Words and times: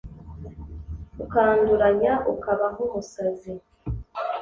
Ukanduranya 1.23 2.13
ukaba 2.33 2.65
nk'umusazi 2.73 3.51